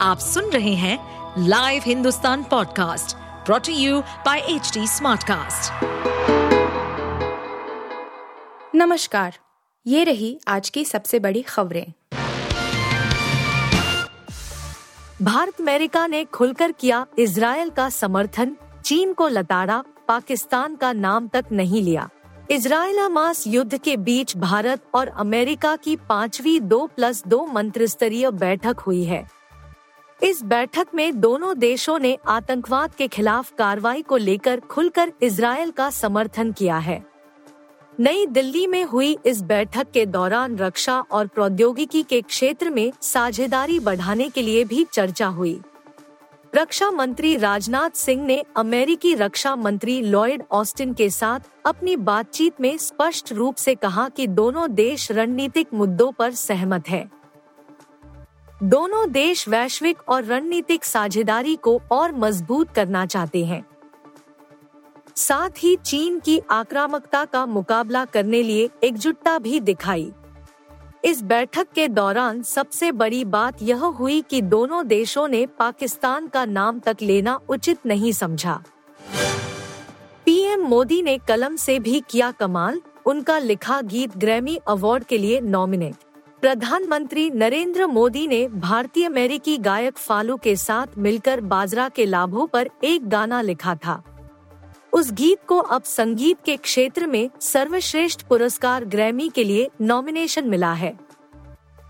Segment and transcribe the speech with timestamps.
[0.00, 0.98] आप सुन रहे हैं
[1.38, 3.16] live Hindustan podcast
[3.46, 5.84] brought to you by H Smartcast.
[8.74, 9.38] नमस्कार
[9.86, 11.92] ये रही आज की सबसे बड़ी खबरें।
[15.22, 21.44] भारत अमेरिका ने खुलकर किया इसराइल का समर्थन चीन को लताड़ा पाकिस्तान का नाम तक
[21.52, 22.08] नहीं लिया।
[22.50, 28.78] इसराइल हमास युद्ध के बीच भारत और अमेरिका की पांचवी दो प्लस दो मंत्रिस्तरीय बैठक
[28.78, 29.35] हुई है।
[30.20, 35.88] इस बैठक में दोनों देशों ने आतंकवाद के खिलाफ कार्रवाई को लेकर खुलकर इसराइल का
[35.90, 37.02] समर्थन किया है
[38.00, 43.78] नई दिल्ली में हुई इस बैठक के दौरान रक्षा और प्रौद्योगिकी के क्षेत्र में साझेदारी
[43.80, 45.60] बढ़ाने के लिए भी चर्चा हुई
[46.54, 52.76] रक्षा मंत्री राजनाथ सिंह ने अमेरिकी रक्षा मंत्री लॉयड ऑस्टिन के साथ अपनी बातचीत में
[52.78, 57.08] स्पष्ट रूप से कहा कि दोनों देश रणनीतिक मुद्दों पर सहमत हैं।
[58.62, 63.66] दोनों देश वैश्विक और रणनीतिक साझेदारी को और मज़बूत करना चाहते हैं।
[65.16, 70.12] साथ ही चीन की आक्रामकता का मुकाबला करने लिए एकजुटता भी दिखाई।
[71.04, 76.44] इस बैठक के दौरान सबसे बड़ी बात यह हुई कि दोनों देशों ने पाकिस्तान का
[76.44, 78.62] नाम तक लेना उचित नहीं समझा।
[80.24, 85.40] पीएम मोदी ने कलम से भी किया कमाल, उनका लिखा गीत ग्रैमी अवार्ड के लिए
[85.40, 85.94] नॉमिनेट
[86.40, 92.70] प्रधानमंत्री नरेंद्र मोदी ने भारतीय अमेरिकी गायक फालू के साथ मिलकर बाजरा के लाभों पर
[92.84, 94.02] एक गाना लिखा था।
[94.92, 100.72] उस गीत को अब संगीत के क्षेत्र में सर्वश्रेष्ठ पुरस्कार ग्रैमी के लिए नॉमिनेशन मिला
[100.72, 100.98] है।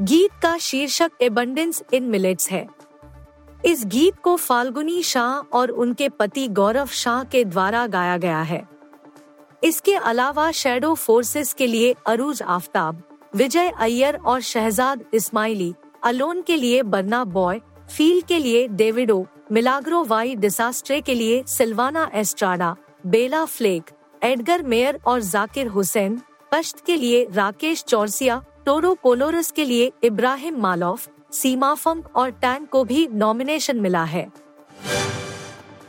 [0.00, 2.68] गीत का शीर्षक एबंडेंस इन मिलेट्स है।
[3.64, 8.68] इस गीत को फाल्गुनी शाह और उनके पति गौरव शाह के द्वारा गाया गया है।
[9.64, 13.02] इसके अलावा शेडो फोर्सेस के लिए अरूज आफ्ताब।
[13.34, 17.60] विजय अय्यर और शहजाद इस्माइली, अलोन के लिए बर्ना बॉय,
[17.96, 23.90] फील के लिए डेविडो, मिलाग्रो वाई डिसास्ट्रे के लिए Silvana Estrada, Bela Fleck,
[24.22, 26.20] Edgar Meyer और जाकिर हुसैन,
[26.52, 32.68] पश्त के लिए राकेश चौरसिया, टोरो कोलोरस के लिए इब्राहिम मालोफ, सीमा फंक और टैंक
[32.68, 34.30] को भी नॉमिनेशन मिला है।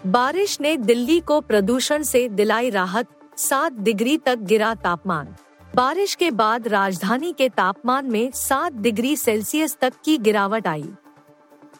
[0.06, 3.08] बारिश ने दिल्ली को प्रदूषण से दिलाई राहत,
[3.38, 5.36] सात डिग्री तक गिरा तापमान।
[5.76, 10.90] बारिश के बाद राजधानी के तापमान में सात डिग्री सेल्सियस तक की गिरावट आई।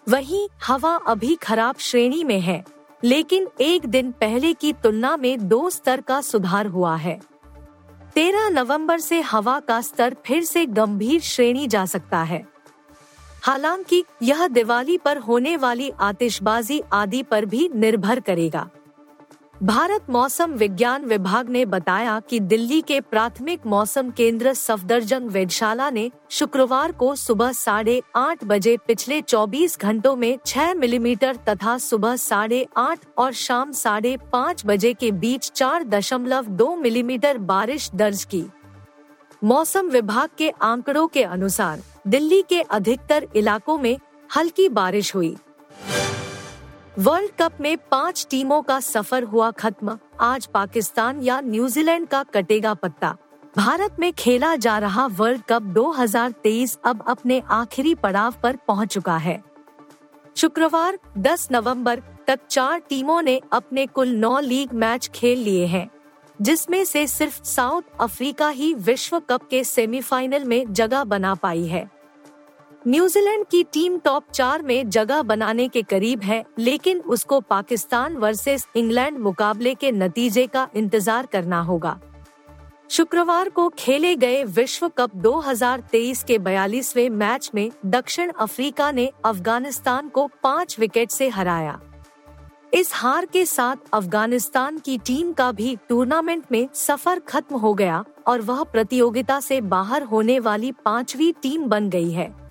[0.10, 2.64] वहीं हवा अभी खराब श्रेणी में है,
[3.04, 7.20] लेकिन एक दिन पहले की तुलना में दो स्तर का सुधार हुआ है।
[8.16, 12.48] तेरह नवंबर से हवा का स्तर फिर से गंभीर श्रेणी जा सकता है।
[13.44, 18.70] हालाँकि यह दिवाली पर होने वाली आतिशबाजी आदि पर भी निर्भर करेगा।
[19.64, 26.12] भारत मौसम विज्ञान विभाग ने बताया कि दिल्ली के प्राथमिक मौसम केंद्र सफदरजंग वेधशाला ने
[26.30, 32.66] शुक्रवार को सुबह साढ़े आठ बजे पिछले 24 घंटों में 6 मिलीमीटर तथा सुबह साढ़े
[32.78, 38.44] आठ और शाम साढ़े पाँच बजे के बीच चार दशमलव दो मिलीमीटर बारिश दर्ज की।
[39.44, 43.98] मौसम विभाग के आंकड़ों के अनुसार, दिल्ली के अधिकतर इलाकों में
[44.38, 45.36] हल्की बारिश हुई।
[47.00, 52.74] वर्ल्ड कप में पाँच टीमों का सफ़र हुआ खत्म। आज पाकिस्तान या न्यूजीलैंड का कटेगा
[52.74, 53.16] पत्ता।
[53.58, 59.18] भारत में खेला जा रहा वर्ल्ड कप 2023 अब अपने आखिरी पड़ाव पर पहुँच चुका
[59.18, 59.42] है।
[60.36, 65.90] शुक्रवार 10 नवंबर तक चार टीमों ने अपने कुल नौ लीग मैच खेल लिए हैं,
[66.42, 71.90] जिसमें से सिर्फ़ साउथ अफ्रीका ही विश्व कप के सेमीफाइनल में जगह बना पाई है।
[72.88, 78.68] न्यूजीलैंड की टीम टॉप चार में जगह बनाने के करीब है, लेकिन उसको पाकिस्तान वर्सेस
[78.76, 82.00] इंग्लैंड मुकाबले के नतीजे का इंतज़ार करना होगा।
[82.90, 90.10] शुक्रवार को खेले गए विश्व कप 2023 के बयालीसवे मैच में दक्षिण अफ्रीका ने अफ़गानिस्तान
[90.10, 91.80] को पाँच विकेट से हराया।
[92.74, 98.04] इस हार के साथ अफ़गानिस्तान की टीम का भी टूर्नामेंट में सफ़र खत्म हो गया
[98.28, 102.43] और वह प्रतियोगिता से बाहर होने वाली पांचवी टीम बन गई है।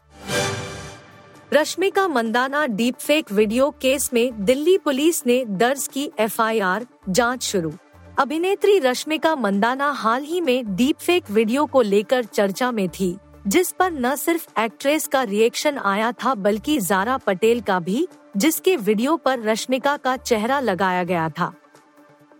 [1.54, 7.72] Rashmika Mandanna deep fake video case में दिल्ली पुलिस ने दर्ज की एफआईआर जाँच शुरू।
[8.18, 13.16] अभिनेत्री रश्मिका मंदाना हाल ही में डीप फेक वीडियो को लेकर चर्चा में थी,
[13.47, 18.06] जिस पर न सिर्फ़ एक्ट्रेस का रिएक्शन आया था, बल्कि जारा पटेल का भी,
[18.36, 21.53] जिसके वीडियो पर रश्मिका का चेहरा लगाया गया था।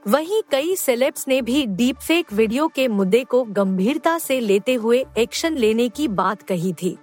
[0.09, 5.05] वहीं कई सेलेब्स ने भी डीप फेक वीडियो के मुद्दे को गंभीरता से लेते हुए
[5.19, 6.97] एक्शन लेने की बात कही थी।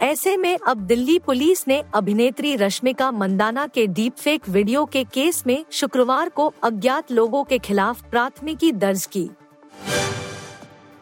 [0.00, 5.42] ऐसे में अब दिल्ली पुलिस ने अभिनेत्री रश्मिका मंदाना के डीप फेक वीडियो के केस
[5.46, 9.30] में शुक्रवार को अज्ञात लोगों के खिलाफ प्राथमिकी दर्ज की।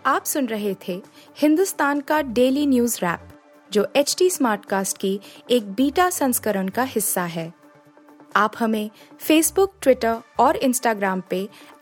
[0.06, 1.02] आप सुन रहे थे
[1.38, 3.28] हिंदुस्तान का डेली न्यूज़ रैप
[3.72, 7.52] जो एच टी स्मार्ट कास्ट की एक बीटा संस्करण का हिस्सा है।
[8.36, 11.48] आप हमें फेसबुक ट्विटर और इंस्टाग्राम पे